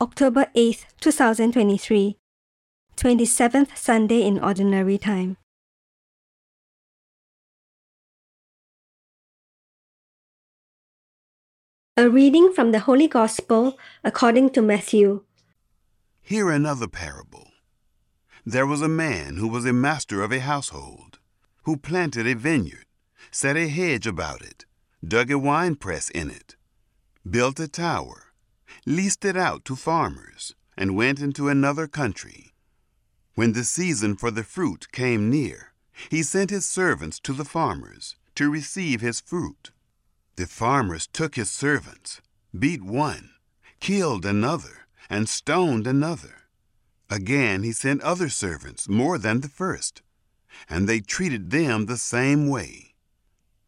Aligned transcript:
October 0.00 0.46
8th, 0.54 0.84
2023, 1.00 2.18
27th 2.96 3.76
Sunday 3.76 4.22
in 4.22 4.38
Ordinary 4.38 4.96
Time. 4.96 5.36
A 11.96 12.08
reading 12.08 12.52
from 12.52 12.70
the 12.70 12.78
Holy 12.78 13.08
Gospel 13.08 13.76
according 14.04 14.50
to 14.50 14.62
Matthew. 14.62 15.24
Hear 16.22 16.48
another 16.52 16.86
parable. 16.86 17.48
There 18.46 18.66
was 18.66 18.80
a 18.80 18.88
man 18.88 19.38
who 19.38 19.48
was 19.48 19.66
a 19.66 19.72
master 19.72 20.22
of 20.22 20.30
a 20.30 20.38
household, 20.38 21.18
who 21.64 21.76
planted 21.76 22.24
a 22.24 22.36
vineyard, 22.36 22.84
set 23.32 23.56
a 23.56 23.66
hedge 23.66 24.06
about 24.06 24.42
it, 24.42 24.64
dug 25.04 25.32
a 25.32 25.38
winepress 25.40 26.08
in 26.10 26.30
it, 26.30 26.54
built 27.28 27.58
a 27.58 27.66
tower, 27.66 28.27
leased 28.88 29.22
it 29.22 29.36
out 29.36 29.66
to 29.66 29.76
farmers, 29.76 30.54
and 30.74 30.96
went 30.96 31.20
into 31.20 31.48
another 31.48 31.86
country. 31.86 32.54
When 33.34 33.52
the 33.52 33.64
season 33.64 34.16
for 34.16 34.30
the 34.30 34.42
fruit 34.42 34.90
came 34.92 35.28
near, 35.28 35.74
he 36.08 36.22
sent 36.22 36.48
his 36.48 36.64
servants 36.64 37.20
to 37.20 37.34
the 37.34 37.44
farmers 37.44 38.16
to 38.36 38.50
receive 38.50 39.02
his 39.02 39.20
fruit. 39.20 39.72
The 40.36 40.46
farmers 40.46 41.06
took 41.06 41.34
his 41.34 41.50
servants, 41.50 42.22
beat 42.58 42.82
one, 42.82 43.30
killed 43.78 44.24
another, 44.24 44.86
and 45.10 45.28
stoned 45.28 45.86
another. 45.86 46.44
Again 47.10 47.64
he 47.64 47.72
sent 47.72 48.00
other 48.00 48.30
servants, 48.30 48.88
more 48.88 49.18
than 49.18 49.40
the 49.40 49.50
first, 49.50 50.00
and 50.68 50.88
they 50.88 51.00
treated 51.00 51.50
them 51.50 51.86
the 51.86 51.98
same 51.98 52.48
way. 52.48 52.94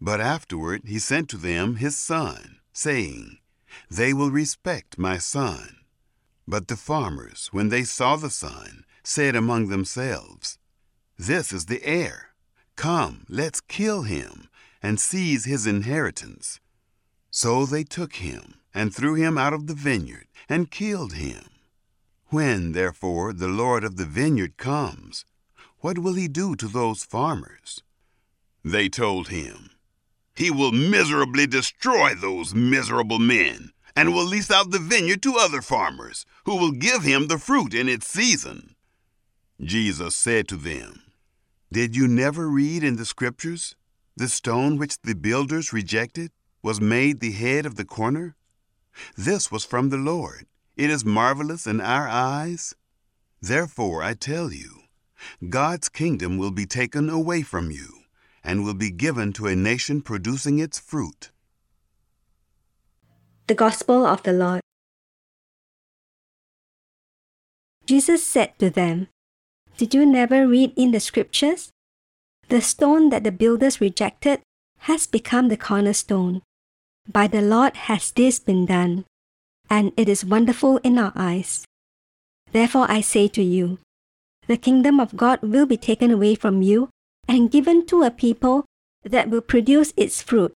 But 0.01 0.21
afterward 0.21 0.83
he 0.87 0.99
sent 0.99 1.29
to 1.31 1.37
them 1.37 1.77
his 1.77 1.99
son, 1.99 2.61
saying, 2.73 3.40
They 3.91 4.13
will 4.13 4.31
respect 4.31 4.99
my 4.99 5.19
son. 5.19 5.77
But 6.47 6.69
the 6.69 6.77
farmers, 6.77 7.49
when 7.53 7.69
they 7.69 7.85
saw 7.85 8.17
the 8.17 8.31
son, 8.31 8.85
said 9.03 9.37
among 9.37 9.69
themselves, 9.69 10.59
This 11.19 11.53
is 11.53 11.67
the 11.67 11.85
heir. 11.85 12.29
Come, 12.77 13.27
let's 13.29 13.61
kill 13.61 14.03
him 14.03 14.49
and 14.83 14.99
seize 14.99 15.45
his 15.45 15.67
inheritance. 15.67 16.61
So 17.31 17.67
they 17.67 17.85
took 17.85 18.17
him 18.17 18.55
and 18.75 18.95
threw 18.95 19.15
him 19.15 19.37
out 19.37 19.53
of 19.53 19.67
the 19.67 19.75
vineyard 19.75 20.27
and 20.49 20.71
killed 20.71 21.15
him. 21.15 21.45
When, 22.29 22.73
therefore, 22.73 23.33
the 23.33 23.49
Lord 23.49 23.85
of 23.85 23.97
the 23.97 24.05
vineyard 24.05 24.57
comes, 24.57 25.25
what 25.81 25.99
will 25.99 26.15
he 26.15 26.29
do 26.29 26.57
to 26.57 26.69
those 26.69 27.05
farmers? 27.05 27.83
They 28.65 28.89
told 28.89 29.29
him, 29.29 29.71
He 30.35 30.51
will 30.51 30.73
miserably 30.73 31.47
destroy 31.47 32.15
those 32.15 32.55
miserable 32.55 33.19
men 33.19 33.73
and 33.97 34.15
will 34.15 34.25
lease 34.25 34.51
out 34.51 34.71
the 34.71 34.79
vineyard 34.79 35.23
to 35.23 35.37
other 35.37 35.63
farmers 35.63 36.25
who 36.45 36.57
will 36.57 36.73
give 36.73 37.03
him 37.03 37.27
the 37.27 37.39
fruit 37.39 37.75
in 37.75 37.89
its 37.89 38.07
season. 38.07 38.75
Jesus 39.61 40.17
said 40.17 40.49
to 40.49 40.57
them, 40.57 41.03
Did 41.73 41.97
you 41.97 42.09
never 42.09 42.49
read 42.49 42.83
in 42.83 42.97
the 42.97 43.05
Scriptures 43.05 43.77
the 44.17 44.29
stone 44.29 44.79
which 44.79 45.01
the 45.03 45.15
builders 45.15 45.73
rejected 45.73 46.31
was 46.63 46.81
made 46.81 47.21
the 47.21 47.33
head 47.33 47.67
of 47.67 47.77
the 47.77 47.85
corner? 47.85 48.37
This 49.17 49.51
was 49.51 49.65
from 49.65 49.91
the 49.91 49.99
Lord. 49.99 50.47
It 50.77 50.91
is 50.91 51.05
marvelous 51.05 51.67
in 51.67 51.81
our 51.81 52.09
eyes. 52.09 52.75
Therefore, 53.43 54.03
I 54.03 54.15
tell 54.15 54.53
you, 54.53 54.83
God's 55.49 55.89
kingdom 55.89 56.39
will 56.39 56.51
be 56.51 56.67
taken 56.67 57.11
away 57.11 57.43
from 57.43 57.71
you 57.71 58.00
and 58.43 58.65
will 58.65 58.75
be 58.75 58.91
given 58.91 59.33
to 59.35 59.47
a 59.47 59.57
nation 59.57 60.01
producing 60.01 60.59
its 60.59 60.79
fruit. 60.79 61.31
The 63.47 63.55
Gospel 63.55 64.07
of 64.07 64.23
the 64.23 64.33
Lord. 64.33 64.61
Jesus 67.87 68.25
said 68.25 68.57
to 68.59 68.71
them, 68.71 69.09
Did 69.77 69.95
you 69.95 70.07
never 70.07 70.47
read 70.47 70.73
in 70.77 70.93
the 70.93 71.01
Scriptures? 71.01 71.71
The 72.49 72.61
stone 72.61 73.11
that 73.11 73.25
the 73.25 73.33
builders 73.33 73.81
rejected 73.81 74.41
has 74.87 75.07
become 75.07 75.49
the 75.49 75.57
cornerstone. 75.57 76.43
By 77.11 77.27
the 77.27 77.43
Lord 77.43 77.77
has 77.91 78.13
this 78.13 78.39
been 78.39 78.67
done, 78.67 79.05
and 79.69 79.93
it 79.97 80.09
is 80.09 80.25
wonderful 80.25 80.79
in 80.79 80.99
our 80.99 81.13
eyes. 81.17 81.65
Therefore 82.53 82.87
I 82.89 83.01
say 83.01 83.29
to 83.29 83.43
you, 83.43 83.79
the 84.47 84.57
kingdom 84.57 84.99
of 84.99 85.17
God 85.17 85.43
will 85.43 85.67
be 85.67 85.77
taken 85.77 86.11
away 86.11 86.35
from 86.35 86.63
you 86.63 86.89
and 87.29 87.51
given 87.51 87.87
to 87.87 88.03
a 88.03 88.11
people 88.11 88.65
that 89.05 89.31
will 89.31 89.41
produce 89.41 89.93
its 89.97 90.23
fruit. 90.23 90.53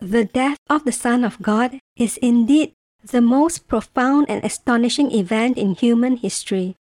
The 0.00 0.24
death 0.24 0.58
of 0.68 0.84
the 0.84 0.92
Son 0.92 1.24
of 1.24 1.42
God 1.42 1.78
is 1.96 2.16
indeed 2.18 2.72
the 3.02 3.20
most 3.20 3.68
profound 3.68 4.28
and 4.28 4.42
astonishing 4.44 5.12
event 5.12 5.58
in 5.58 5.74
human 5.74 6.16
history. 6.16 6.76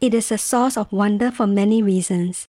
It 0.00 0.14
is 0.14 0.30
a 0.30 0.38
source 0.38 0.76
of 0.76 0.92
wonder 0.92 1.30
for 1.30 1.46
many 1.46 1.82
reasons. 1.82 2.46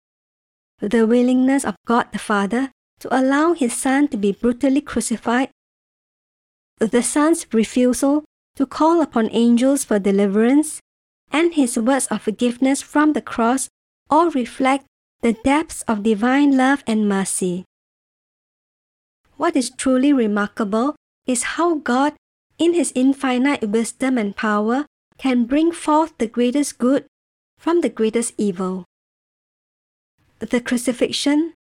The 0.80 1.06
willingness 1.06 1.64
of 1.64 1.76
God 1.86 2.12
the 2.12 2.18
Father 2.18 2.70
to 3.00 3.08
allow 3.14 3.52
his 3.52 3.72
Son 3.72 4.08
to 4.08 4.16
be 4.16 4.32
brutally 4.32 4.80
crucified, 4.80 5.50
the 6.78 7.02
Son's 7.02 7.46
refusal 7.52 8.24
to 8.56 8.66
call 8.66 9.00
upon 9.00 9.30
angels 9.32 9.84
for 9.84 9.98
deliverance, 9.98 10.80
and 11.30 11.54
his 11.54 11.78
words 11.78 12.06
of 12.08 12.22
forgiveness 12.22 12.82
from 12.82 13.12
the 13.12 13.22
cross 13.22 13.68
all 14.10 14.30
reflect 14.30 14.84
the 15.22 15.32
depths 15.32 15.82
of 15.82 16.02
divine 16.02 16.56
love 16.56 16.84
and 16.86 17.08
mercy. 17.08 17.64
What 19.36 19.56
is 19.56 19.70
truly 19.70 20.12
remarkable 20.12 20.96
is 21.26 21.58
how 21.58 21.76
God, 21.76 22.14
in 22.58 22.74
his 22.74 22.92
infinite 22.94 23.68
wisdom 23.68 24.16
and 24.16 24.36
power, 24.36 24.86
can 25.18 25.44
bring 25.44 25.72
forth 25.72 26.16
the 26.18 26.26
greatest 26.26 26.78
good 26.78 27.06
from 27.58 27.80
the 27.80 27.88
greatest 27.88 28.34
evil. 28.38 28.84
The 30.38 30.60
crucifixion, 30.60 31.54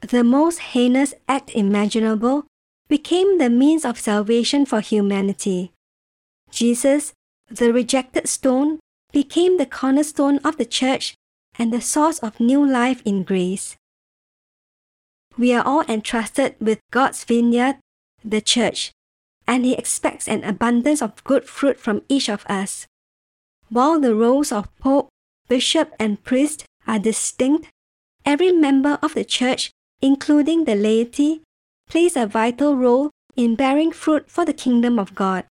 the 0.00 0.24
most 0.24 0.74
heinous 0.74 1.14
act 1.28 1.50
imaginable, 1.50 2.46
became 2.88 3.38
the 3.38 3.50
means 3.50 3.84
of 3.84 3.98
salvation 3.98 4.64
for 4.64 4.80
humanity. 4.80 5.72
Jesus, 6.50 7.12
the 7.48 7.72
rejected 7.72 8.28
stone, 8.28 8.80
became 9.12 9.58
the 9.58 9.66
cornerstone 9.66 10.38
of 10.38 10.56
the 10.56 10.64
church 10.64 11.14
and 11.60 11.74
the 11.74 11.80
source 11.82 12.18
of 12.20 12.40
new 12.40 12.64
life 12.64 13.02
in 13.04 13.22
grace. 13.22 13.76
We 15.36 15.52
are 15.52 15.62
all 15.62 15.82
entrusted 15.82 16.56
with 16.58 16.80
God's 16.90 17.22
vineyard, 17.22 17.76
the 18.24 18.40
church, 18.40 18.92
and 19.46 19.66
He 19.66 19.74
expects 19.74 20.26
an 20.26 20.42
abundance 20.42 21.02
of 21.02 21.22
good 21.22 21.44
fruit 21.44 21.78
from 21.78 22.00
each 22.08 22.30
of 22.30 22.46
us. 22.48 22.86
While 23.68 24.00
the 24.00 24.14
roles 24.14 24.50
of 24.50 24.74
Pope, 24.78 25.10
Bishop, 25.48 25.92
and 26.00 26.24
Priest 26.24 26.64
are 26.86 26.98
distinct, 26.98 27.68
every 28.24 28.52
member 28.52 28.98
of 29.02 29.12
the 29.12 29.24
church, 29.24 29.70
including 30.00 30.64
the 30.64 30.74
laity, 30.74 31.42
plays 31.90 32.16
a 32.16 32.26
vital 32.26 32.74
role 32.74 33.10
in 33.36 33.54
bearing 33.54 33.92
fruit 33.92 34.30
for 34.30 34.46
the 34.46 34.54
kingdom 34.54 34.98
of 34.98 35.14
God. 35.14 35.44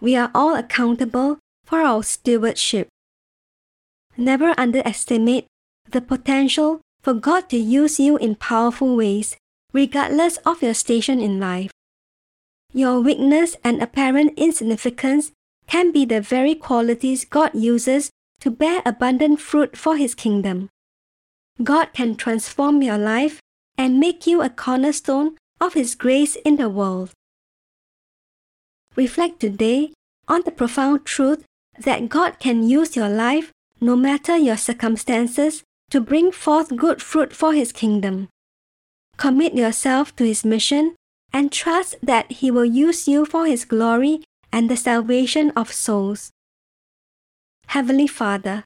We 0.00 0.16
are 0.16 0.30
all 0.34 0.56
accountable 0.56 1.40
for 1.64 1.80
our 1.82 2.02
stewardship. 2.02 2.88
Never 4.16 4.54
underestimate 4.58 5.46
the 5.90 6.00
potential 6.00 6.80
for 7.02 7.14
God 7.14 7.48
to 7.50 7.56
use 7.56 8.00
you 8.00 8.16
in 8.16 8.34
powerful 8.34 8.96
ways, 8.96 9.36
regardless 9.72 10.38
of 10.38 10.62
your 10.62 10.74
station 10.74 11.20
in 11.20 11.38
life. 11.38 11.70
Your 12.72 13.00
weakness 13.00 13.56
and 13.62 13.82
apparent 13.82 14.38
insignificance 14.38 15.32
can 15.66 15.92
be 15.92 16.04
the 16.04 16.20
very 16.20 16.54
qualities 16.54 17.24
God 17.24 17.50
uses 17.54 18.10
to 18.40 18.50
bear 18.50 18.82
abundant 18.84 19.40
fruit 19.40 19.76
for 19.76 19.96
His 19.96 20.14
kingdom. 20.14 20.68
God 21.62 21.92
can 21.92 22.16
transform 22.16 22.82
your 22.82 22.98
life 22.98 23.40
and 23.78 24.00
make 24.00 24.26
you 24.26 24.42
a 24.42 24.50
cornerstone 24.50 25.36
of 25.60 25.74
His 25.74 25.94
grace 25.94 26.36
in 26.44 26.56
the 26.56 26.68
world. 26.68 27.12
Reflect 28.94 29.40
today 29.40 29.92
on 30.28 30.42
the 30.44 30.50
profound 30.50 31.04
truth 31.04 31.44
that 31.78 32.08
God 32.08 32.38
can 32.38 32.62
use 32.62 32.96
your 32.96 33.08
life, 33.08 33.52
no 33.80 33.96
matter 33.96 34.36
your 34.36 34.56
circumstances, 34.56 35.62
to 35.90 36.00
bring 36.00 36.32
forth 36.32 36.76
good 36.76 37.00
fruit 37.00 37.32
for 37.32 37.52
His 37.52 37.72
kingdom. 37.72 38.28
Commit 39.16 39.54
yourself 39.54 40.14
to 40.16 40.24
His 40.24 40.44
mission 40.44 40.94
and 41.32 41.52
trust 41.52 41.96
that 42.02 42.30
He 42.32 42.50
will 42.50 42.64
use 42.64 43.06
you 43.06 43.24
for 43.24 43.46
His 43.46 43.64
glory 43.64 44.24
and 44.52 44.70
the 44.70 44.76
salvation 44.76 45.50
of 45.56 45.72
souls. 45.72 46.30
Heavenly 47.68 48.06
Father, 48.06 48.64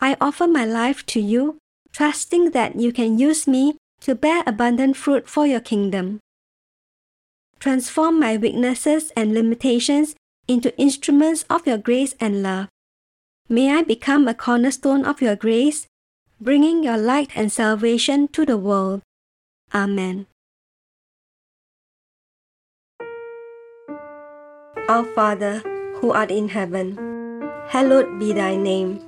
I 0.00 0.16
offer 0.20 0.46
my 0.46 0.64
life 0.64 1.04
to 1.06 1.20
you, 1.20 1.58
trusting 1.92 2.50
that 2.50 2.76
you 2.76 2.92
can 2.92 3.18
use 3.18 3.46
me 3.46 3.76
to 4.00 4.14
bear 4.14 4.42
abundant 4.46 4.96
fruit 4.96 5.28
for 5.28 5.46
your 5.46 5.60
kingdom. 5.60 6.20
Transform 7.60 8.18
my 8.18 8.36
weaknesses 8.36 9.12
and 9.16 9.32
limitations 9.32 10.16
into 10.48 10.76
instruments 10.76 11.44
of 11.48 11.66
your 11.66 11.78
grace 11.78 12.14
and 12.18 12.42
love. 12.42 12.68
May 13.52 13.68
I 13.68 13.82
become 13.82 14.26
a 14.28 14.32
cornerstone 14.32 15.04
of 15.04 15.20
your 15.20 15.36
grace, 15.36 15.84
bringing 16.40 16.82
your 16.82 16.96
light 16.96 17.28
and 17.36 17.52
salvation 17.52 18.28
to 18.28 18.46
the 18.46 18.56
world. 18.56 19.02
Amen. 19.74 20.24
Our 24.88 25.04
Father, 25.12 25.60
who 26.00 26.12
art 26.12 26.30
in 26.30 26.48
heaven, 26.48 26.96
hallowed 27.68 28.18
be 28.18 28.32
thy 28.32 28.56
name. 28.56 29.04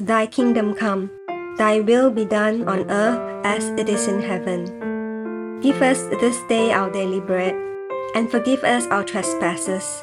Thy 0.00 0.26
kingdom 0.26 0.74
come, 0.74 1.08
thy 1.56 1.78
will 1.78 2.10
be 2.10 2.24
done 2.24 2.66
on 2.66 2.90
earth 2.90 3.22
as 3.46 3.70
it 3.78 3.88
is 3.88 4.08
in 4.08 4.20
heaven. 4.20 4.66
Give 5.62 5.80
us 5.80 6.02
this 6.18 6.42
day 6.48 6.72
our 6.72 6.90
daily 6.90 7.20
bread, 7.20 7.54
and 8.16 8.28
forgive 8.32 8.64
us 8.64 8.84
our 8.88 9.04
trespasses, 9.04 10.02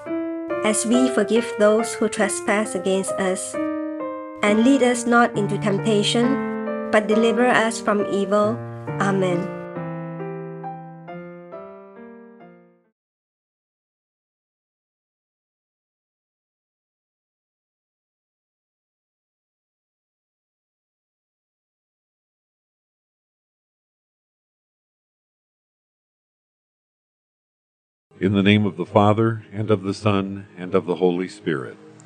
as 0.63 0.85
we 0.85 1.09
forgive 1.09 1.51
those 1.59 1.93
who 1.95 2.07
trespass 2.07 2.75
against 2.75 3.11
us. 3.19 3.53
And 4.43 4.65
lead 4.65 4.83
us 4.83 5.05
not 5.07 5.37
into 5.37 5.57
temptation, 5.57 6.91
but 6.91 7.07
deliver 7.07 7.47
us 7.47 7.79
from 7.79 8.05
evil. 8.11 8.59
Amen. 8.99 9.39
In 28.19 28.33
the 28.33 28.43
name 28.43 28.65
of 28.65 28.75
the 28.75 28.85
Father, 28.85 29.45
and 29.53 29.71
of 29.71 29.83
the 29.83 29.93
Son, 29.93 30.47
and 30.57 30.75
of 30.75 30.85
the 30.85 30.95
Holy 30.95 31.29
Spirit. 31.29 31.77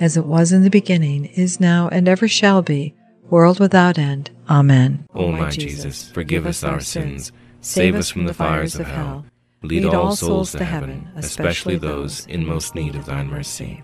As 0.00 0.16
it 0.16 0.26
was 0.26 0.52
in 0.52 0.62
the 0.62 0.70
beginning, 0.70 1.24
is 1.24 1.58
now, 1.58 1.88
and 1.88 2.08
ever 2.08 2.28
shall 2.28 2.62
be, 2.62 2.94
world 3.30 3.58
without 3.58 3.98
end. 3.98 4.30
Amen. 4.48 5.06
O 5.14 5.32
my 5.32 5.50
Jesus, 5.50 6.08
forgive 6.08 6.46
us 6.46 6.62
our 6.62 6.80
sins, 6.80 7.32
save 7.60 7.96
us 7.96 8.08
from 8.08 8.26
the 8.26 8.34
fires 8.34 8.76
of 8.76 8.86
hell, 8.86 9.26
lead 9.62 9.84
all 9.84 10.14
souls 10.14 10.52
to 10.52 10.64
heaven, 10.64 11.08
especially 11.16 11.76
those 11.76 12.26
in 12.26 12.46
most 12.46 12.74
need 12.74 12.94
of 12.94 13.06
thine 13.06 13.28
mercy. 13.28 13.82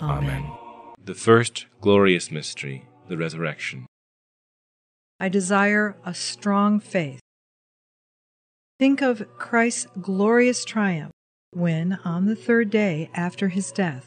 Amen. 0.00 0.44
The 1.04 1.14
first 1.14 1.66
glorious 1.80 2.30
mystery, 2.30 2.86
the 3.08 3.16
resurrection. 3.16 3.86
I 5.18 5.28
desire 5.28 5.96
a 6.04 6.14
strong 6.14 6.78
faith. 6.78 7.20
Think 8.78 9.02
of 9.02 9.26
Christ's 9.38 9.86
glorious 10.00 10.64
triumph 10.64 11.12
when, 11.52 11.98
on 12.04 12.26
the 12.26 12.36
third 12.36 12.70
day 12.70 13.10
after 13.14 13.48
his 13.48 13.72
death, 13.72 14.06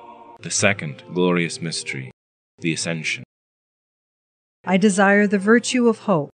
The 0.41 0.49
second 0.49 1.03
glorious 1.13 1.61
mystery, 1.61 2.09
the 2.57 2.73
Ascension. 2.73 3.23
I 4.65 4.77
desire 4.77 5.27
the 5.27 5.37
virtue 5.37 5.87
of 5.87 5.99
hope. 5.99 6.31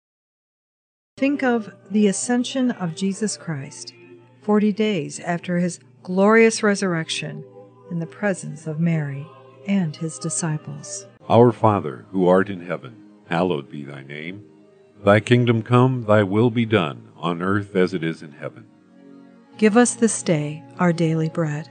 Think 1.17 1.45
of 1.45 1.73
the 1.89 2.09
ascension 2.09 2.73
of 2.73 2.97
Jesus 2.97 3.37
Christ, 3.37 3.95
40 4.41 4.73
days 4.73 5.21
after 5.21 5.59
his 5.59 5.79
glorious 6.03 6.65
resurrection, 6.65 7.45
in 7.93 8.01
the 8.01 8.07
presence 8.07 8.67
of 8.67 8.81
Mary 8.81 9.25
and 9.69 9.95
his 9.95 10.19
disciples. 10.19 11.07
Our 11.29 11.53
Father, 11.53 12.05
who 12.11 12.27
art 12.27 12.51
in 12.51 12.67
heaven, 12.67 12.97
hallowed 13.29 13.71
be 13.71 13.85
thy 13.85 14.03
name. 14.03 14.45
Thy 15.05 15.21
kingdom 15.21 15.63
come, 15.63 16.07
thy 16.07 16.25
will 16.25 16.51
be 16.51 16.67
done, 16.67 17.13
on 17.17 17.41
earth 17.41 17.77
as 17.77 17.95
it 17.95 18.03
is 18.03 18.21
in 18.21 18.33
heaven. 18.33 18.67
Give 19.59 19.77
us 19.77 19.95
this 19.95 20.25
day 20.25 20.65
our 20.81 20.93
daily 20.93 21.29
bread, 21.29 21.71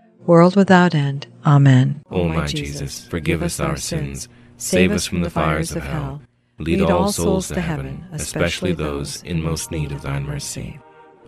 world 0.25 0.55
without 0.55 0.93
end. 0.95 1.27
Amen. 1.45 2.01
O 2.11 2.27
my 2.27 2.45
Jesus, 2.45 3.05
forgive 3.07 3.41
us 3.41 3.59
our 3.59 3.77
sins, 3.77 4.29
save 4.57 4.91
us 4.91 5.05
from 5.05 5.21
the 5.21 5.29
fires 5.29 5.75
of 5.75 5.83
hell, 5.83 6.21
lead 6.59 6.81
all 6.81 7.11
souls 7.11 7.47
to 7.49 7.61
heaven, 7.61 8.05
especially 8.11 8.73
those 8.73 9.23
in 9.23 9.41
most 9.41 9.71
need 9.71 9.91
of 9.91 10.01
thine 10.01 10.23
mercy. 10.23 10.79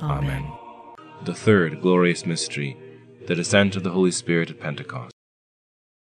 Amen. 0.02 0.46
The 1.24 1.34
third 1.34 1.82
glorious 1.82 2.26
mystery, 2.26 2.78
the 3.28 3.36
descent 3.36 3.76
of 3.76 3.84
the 3.84 3.92
Holy 3.92 4.12
Spirit 4.12 4.50
at 4.50 4.60
Pentecost. 4.60 5.14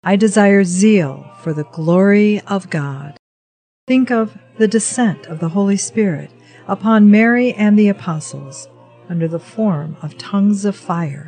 I 0.04 0.16
desire 0.16 0.64
zeal 0.64 1.32
for 1.42 1.54
the 1.54 1.66
glory 1.66 2.42
of 2.48 2.70
God. 2.70 3.18
Think 3.88 4.10
of 4.10 4.38
the 4.58 4.68
descent 4.68 5.28
of 5.28 5.40
the 5.40 5.50
Holy 5.50 5.78
Spirit 5.78 6.32
upon 6.68 7.12
Mary 7.12 7.54
and 7.54 7.78
the 7.78 7.90
apostles 7.90 8.68
under 9.10 9.28
the 9.28 9.40
form 9.40 9.98
of 10.02 10.18
tongues 10.18 10.66
of 10.66 10.76
fire 10.76 11.28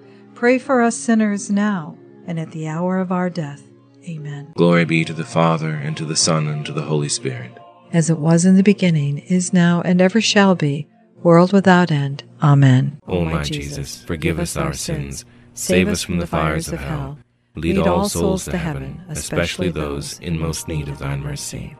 pray 0.35 0.57
for 0.57 0.81
us 0.81 0.95
sinners 0.95 1.49
now 1.49 1.97
and 2.27 2.39
at 2.39 2.51
the 2.51 2.67
hour 2.67 2.99
of 2.99 3.11
our 3.11 3.29
death. 3.29 3.63
Amen. 4.07 4.53
Glory 4.55 4.85
be 4.85 5.05
to 5.05 5.13
the 5.13 5.25
Father, 5.25 5.69
and 5.69 5.95
to 5.97 6.05
the 6.05 6.15
Son, 6.15 6.47
and 6.47 6.65
to 6.65 6.73
the 6.73 6.81
Holy 6.81 7.09
Spirit. 7.09 7.51
As 7.93 8.09
it 8.09 8.17
was 8.17 8.45
in 8.45 8.55
the 8.55 8.63
beginning, 8.63 9.19
is 9.19 9.53
now, 9.53 9.81
and 9.81 10.01
ever 10.01 10.21
shall 10.21 10.55
be, 10.55 10.87
world 11.23 11.53
without 11.53 11.91
end. 11.91 12.23
Amen. 12.41 12.99
O 13.07 13.25
my 13.25 13.43
Jesus, 13.43 14.01
forgive 14.03 14.39
us 14.39 14.57
our 14.57 14.73
sins, 14.73 15.25
save 15.53 15.87
us 15.87 16.01
from 16.01 16.17
the 16.17 16.25
fires 16.27 16.69
of 16.69 16.79
hell, 16.79 17.19
lead 17.55 17.77
all 17.77 18.09
souls 18.09 18.45
to 18.45 18.57
heaven, 18.57 19.03
especially 19.09 19.69
those 19.69 20.17
in 20.19 20.39
most 20.39 20.67
need 20.67 20.87
of 20.87 20.97
thine 20.97 21.21
mercy. 21.21 21.75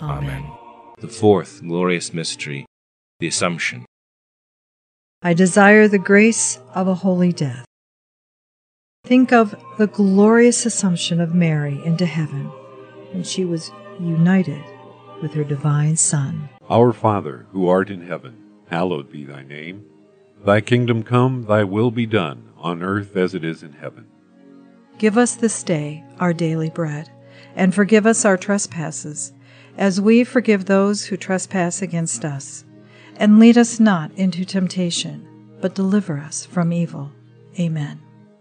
Amen. 0.00 0.50
The 0.98 1.08
fourth 1.08 1.60
glorious 1.60 2.14
mystery, 2.14 2.64
the 3.20 3.26
Assumption. 3.26 3.84
I 5.22 5.34
desire 5.34 5.88
the 5.88 5.98
grace 5.98 6.58
of 6.74 6.88
a 6.88 6.94
holy 6.94 7.32
death. 7.32 7.66
Think 9.06 9.32
of 9.32 9.54
the 9.78 9.86
glorious 9.86 10.66
assumption 10.66 11.20
of 11.20 11.32
Mary 11.32 11.80
into 11.84 12.04
heaven 12.06 12.46
when 13.12 13.22
she 13.22 13.44
was 13.44 13.70
united 14.00 14.64
with 15.22 15.32
her 15.34 15.44
divine 15.44 15.94
Son. 15.94 16.48
Our 16.68 16.92
Father, 16.92 17.46
who 17.52 17.68
art 17.68 17.88
in 17.88 18.04
heaven, 18.04 18.36
hallowed 18.68 19.08
be 19.12 19.24
thy 19.24 19.44
name. 19.44 19.84
Thy 20.44 20.60
kingdom 20.60 21.04
come, 21.04 21.44
thy 21.44 21.62
will 21.62 21.92
be 21.92 22.04
done, 22.04 22.50
on 22.56 22.82
earth 22.82 23.16
as 23.16 23.32
it 23.32 23.44
is 23.44 23.62
in 23.62 23.74
heaven. 23.74 24.08
Give 24.98 25.16
us 25.16 25.36
this 25.36 25.62
day 25.62 26.02
our 26.18 26.32
daily 26.32 26.70
bread, 26.70 27.08
and 27.54 27.72
forgive 27.72 28.06
us 28.06 28.24
our 28.24 28.36
trespasses, 28.36 29.32
as 29.78 30.00
we 30.00 30.24
forgive 30.24 30.64
those 30.64 31.04
who 31.04 31.16
trespass 31.16 31.80
against 31.80 32.24
us. 32.24 32.64
And 33.14 33.38
lead 33.38 33.56
us 33.56 33.78
not 33.78 34.10
into 34.16 34.44
temptation, 34.44 35.28
but 35.60 35.76
deliver 35.76 36.18
us 36.18 36.44
from 36.44 36.72
evil. 36.72 37.12
Amen. 37.56 38.00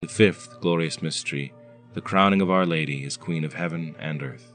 The 0.00 0.06
fifth 0.06 0.60
glorious 0.60 1.02
mystery, 1.02 1.52
the 1.94 2.00
crowning 2.00 2.40
of 2.40 2.52
Our 2.52 2.64
Lady 2.64 3.04
as 3.04 3.16
Queen 3.16 3.42
of 3.42 3.54
heaven 3.54 3.96
and 3.98 4.22
earth. 4.22 4.52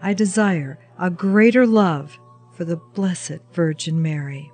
I 0.00 0.14
desire 0.14 0.78
a 0.98 1.10
greater 1.10 1.66
love 1.66 2.18
for 2.54 2.64
the 2.64 2.78
Blessed 2.78 3.40
Virgin 3.52 4.00
Mary. 4.00 4.50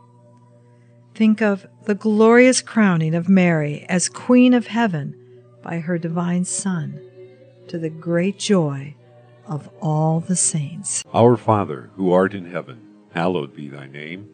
Think 1.15 1.41
of 1.41 1.65
the 1.85 1.95
glorious 1.95 2.61
crowning 2.61 3.15
of 3.15 3.29
Mary 3.29 3.87
as 3.89 4.09
Queen 4.09 4.53
of 4.53 4.67
Heaven 4.67 5.15
by 5.63 5.79
her 5.79 5.97
divine 5.97 6.45
Son, 6.45 7.01
to 7.69 7.79
the 7.79 7.89
great 7.89 8.37
joy 8.37 8.97
of 9.47 9.71
all 9.81 10.19
the 10.19 10.35
saints. 10.35 11.05
Our 11.15 11.37
Father, 11.37 11.91
who 11.95 12.11
art 12.11 12.35
in 12.35 12.47
heaven, 12.47 12.81
hallowed 13.15 13.55
be 13.55 13.69
thy 13.69 13.87
name. 13.87 14.29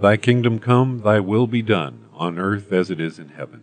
Thy 0.00 0.16
kingdom 0.16 0.58
come, 0.58 1.02
thy 1.02 1.20
will 1.20 1.46
be 1.46 1.62
done, 1.62 2.06
on 2.12 2.40
earth 2.40 2.72
as 2.72 2.90
it 2.90 3.00
is 3.00 3.20
in 3.20 3.28
heaven. 3.28 3.62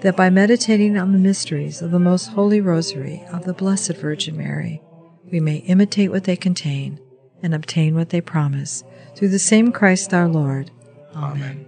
that 0.00 0.16
by 0.16 0.30
meditating 0.30 0.96
on 0.96 1.12
the 1.12 1.18
mysteries 1.18 1.82
of 1.82 1.90
the 1.90 1.98
most 1.98 2.28
holy 2.28 2.60
rosary 2.60 3.24
of 3.32 3.44
the 3.44 3.52
Blessed 3.52 3.96
Virgin 3.96 4.36
Mary, 4.36 4.80
we 5.30 5.40
may 5.40 5.56
imitate 5.56 6.10
what 6.10 6.24
they 6.24 6.36
contain 6.36 6.98
and 7.42 7.54
obtain 7.54 7.94
what 7.94 8.10
they 8.10 8.20
promise, 8.20 8.82
through 9.14 9.28
the 9.28 9.38
same 9.38 9.72
Christ 9.72 10.12
our 10.12 10.28
Lord. 10.28 10.70
Amen. 11.14 11.66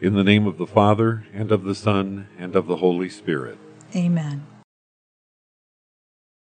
In 0.00 0.14
the 0.14 0.24
name 0.24 0.46
of 0.46 0.58
the 0.58 0.66
Father, 0.66 1.24
and 1.32 1.50
of 1.50 1.64
the 1.64 1.74
Son, 1.74 2.28
and 2.38 2.54
of 2.56 2.66
the 2.66 2.76
Holy 2.76 3.08
Spirit. 3.08 3.58
Amen. 3.94 4.46